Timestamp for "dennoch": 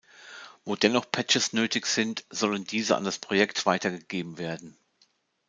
0.75-1.11